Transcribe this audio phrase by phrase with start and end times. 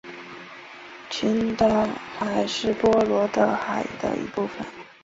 [1.11, 4.65] 群岛海是波罗的海的一部份。